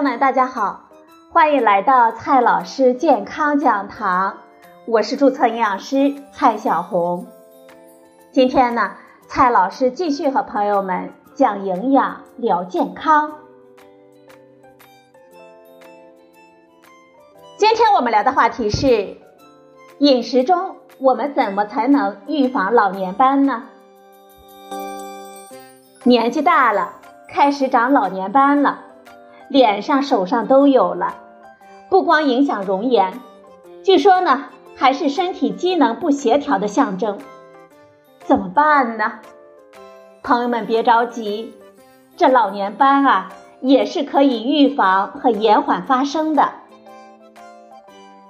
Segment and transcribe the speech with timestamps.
[0.00, 0.88] 朋友们，大家好，
[1.30, 4.38] 欢迎来到蔡老师健康讲堂，
[4.86, 7.26] 我是注册营养师蔡小红。
[8.32, 8.92] 今天呢，
[9.28, 13.32] 蔡老师继续和朋友们讲营养聊健康。
[17.58, 19.18] 今天我们聊的话题是
[19.98, 23.64] 饮食中我们怎么才能预防老年斑呢？
[26.04, 26.94] 年纪大了，
[27.28, 28.84] 开始长老年斑了。
[29.50, 31.16] 脸上、手上都有了，
[31.88, 33.20] 不光影响容颜，
[33.82, 34.44] 据说呢
[34.76, 37.18] 还是身体机能不协调的象征。
[38.20, 39.14] 怎么办呢？
[40.22, 41.52] 朋友们别着急，
[42.16, 46.52] 这老年斑啊也是可以预防和延缓发生的。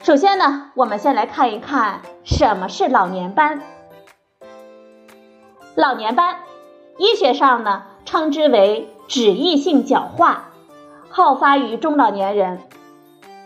[0.00, 3.60] 首先呢，我们先来看一看什么是老年斑。
[5.74, 6.36] 老年斑，
[6.96, 10.48] 医学上呢称之为脂溢性角化。
[11.14, 12.60] 好发于中老年人，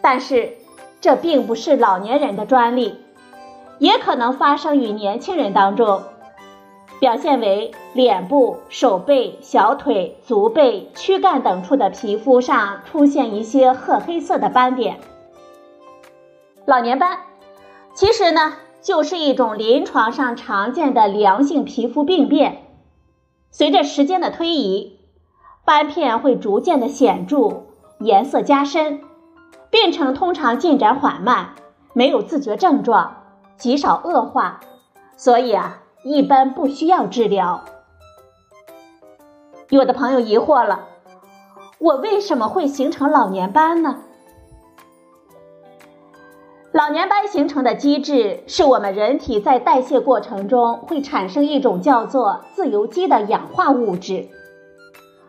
[0.01, 0.53] 但是
[1.01, 2.95] 这并不是老年人的专利，
[3.81, 6.01] 也可能发生于年轻人当中。
[7.01, 15.01] 表现为脸部、手背、小腿、足背、躯干等处的皮肤上出现一些褐黑色的斑点。
[16.67, 17.19] 老年斑
[17.95, 22.63] 其实呢就是一种临床上常见的良性皮肤病变，
[23.51, 24.96] 随着时间的推移。
[25.67, 27.65] 斑片会逐渐的显著，
[27.99, 29.01] 颜色加深，
[29.69, 31.55] 病程通常进展缓慢，
[31.93, 33.17] 没有自觉症状，
[33.57, 34.61] 极少恶化，
[35.17, 37.65] 所以啊，一般不需要治疗。
[39.69, 40.85] 有的朋友疑惑了，
[41.81, 43.97] 我为什么会形成老年斑呢？
[46.71, 54.29] 老年斑形成的机制是我们人体在代谢过程中会产生一种叫做自由基的氧化物质。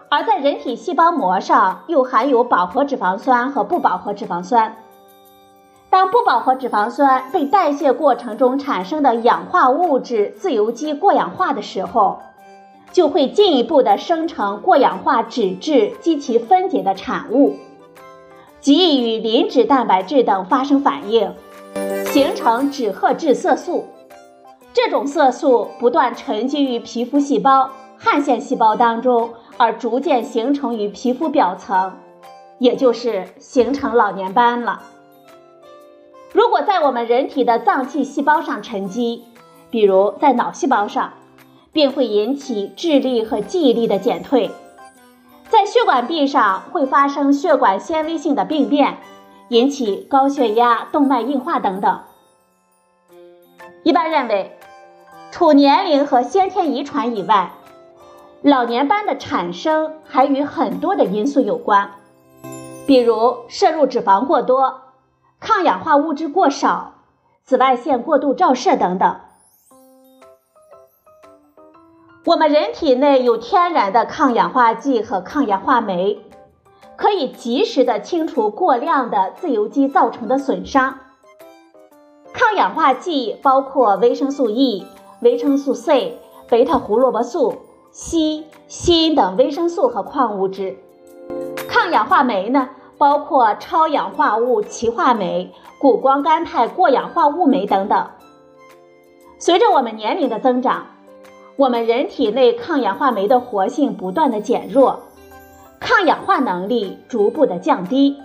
[0.09, 4.77] 而在人体细胞膜上又含有饱和脂肪酸和不饱和脂肪酸。
[5.89, 12.19] 当不饱和脂肪酸被代谢过程中产生的氧化物质自由基过氧化的时候，
[12.91, 17.55] 就会进一步的生成过氧化脂质及其分解的产物，
[18.61, 21.33] 即与磷脂蛋白质等发生反应，
[22.05, 23.85] 形成脂褐质色素。
[24.73, 29.31] 这种色素不断沉积于皮肤细胞、汗腺细胞当中。
[29.57, 31.97] 而逐渐形成于皮肤表层，
[32.59, 34.83] 也就是形成老年斑了。
[36.31, 39.23] 如果在我们人体的脏器细胞上沉积，
[39.71, 41.13] 比如在脑细胞上，
[41.71, 44.51] 便会引起智力和记忆力的减退；
[45.49, 48.97] 在血管壁上会发生血管纤维性的病变，
[49.49, 52.01] 引起高血压、动脉硬化等等。
[53.83, 54.57] 一般认为，
[55.31, 57.51] 除年龄和先天遗传以外，
[58.43, 61.91] 老年斑的产生还与很多的因素有关，
[62.85, 64.81] 比如摄入脂肪过多、
[65.39, 66.93] 抗氧化物质过少、
[67.43, 69.19] 紫外线过度照射等等。
[72.25, 76.23] 我们人体内有天然的抗氧化剂和抗氧化酶，
[76.95, 80.99] 可以及时的清除过量的自由基造成的损伤。
[82.33, 84.85] 抗氧化剂包括维生素 E、
[85.21, 87.63] 维生素 C、贝塔胡萝卜素。
[87.97, 90.77] 硒、锌等维生素和矿物质，
[91.67, 98.07] 抗氧化酶呢，包括超氧化物歧化酶、谷胱甘肽过氧化物酶等等。
[99.39, 100.85] 随着我们年龄的增长，
[101.55, 104.99] 我们人体内抗氧化酶的活性不断的减弱，
[105.79, 108.15] 抗氧化能力逐步的降低，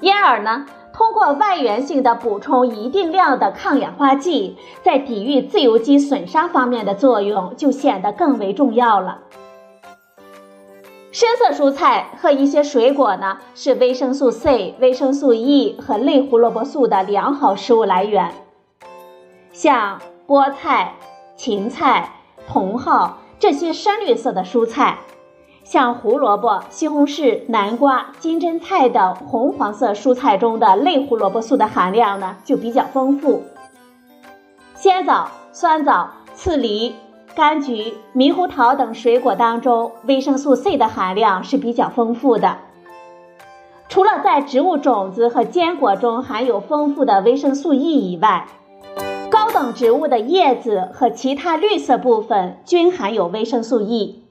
[0.00, 0.66] 因而呢。
[0.96, 9.18] 通过外源性的补充一定量的抗氧化剂，在抵御自由基损伤方面的作用就显得更为重要了。
[11.10, 18.32] 深色蔬菜和一些水果呢，是维生素 C、维生素 E 和类胡萝卜素的良好食物来源。
[19.52, 20.94] 像菠菜、
[21.34, 22.14] 芹菜、
[22.48, 24.98] 茼蒿这些深绿色的蔬菜。
[25.64, 33.42] 像胡萝卜、西红柿、南瓜、金针菜等红黄色蔬菜中的类胡萝卜素的含量呢，就比较丰富。
[34.74, 36.94] 鲜枣、酸枣、刺梨、
[37.34, 42.58] 柑橘、猕猴桃等水果当中，维生素 C 的含量是比较丰富的。
[43.88, 48.46] 除了在植物种子和坚果中含有丰富的维生素 E 以外，
[49.30, 54.23] 高等植物的叶子和其他绿色部分均含有维生素 E。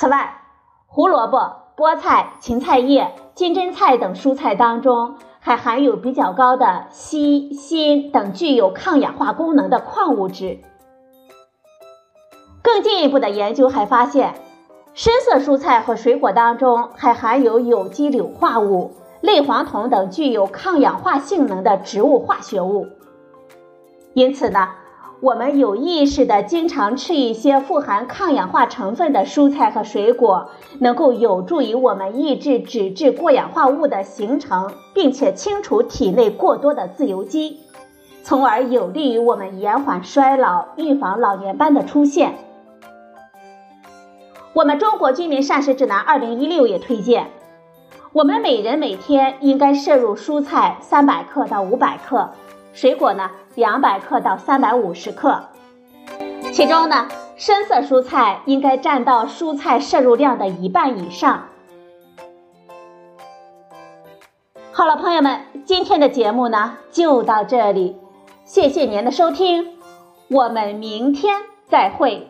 [0.00, 0.42] 此外，
[0.86, 10.60] 胡萝卜、菠菜、芹菜叶、金针菜等蔬菜当中还含有比较高的硒、锌等具有抗氧化功能的矿物质。
[12.62, 14.34] 更进一步的研究还发现，
[14.94, 22.86] 深色蔬菜和水果当中还含有有机硫化物、类黄酮等具有抗氧化性能的植物化学物。
[24.14, 24.68] 因此呢，
[25.20, 37.58] 我们有意识的经常吃一些富含抗氧化成分的蔬菜和水果，能够有助于我们抑制脂质过氧化物的形成，并且清除体内过多的自由基，
[38.22, 42.34] 从而有利于我们延缓衰老，预防老年斑的出现。
[44.52, 47.26] 我们中国居民膳食指南二零一六也推荐，
[48.12, 52.30] 我们每人每天应该摄入蔬菜三百克到五百克。
[52.80, 55.48] 水果呢，两百克到三百五十克，
[56.52, 61.48] 其中呢，深色蔬菜应该占到蔬菜摄入量的一半以上。
[64.70, 67.96] 好了，朋友们，今天的节目呢就到这里，
[68.44, 69.76] 谢谢您的收听，
[70.28, 71.34] 我们明天
[71.68, 72.28] 再会。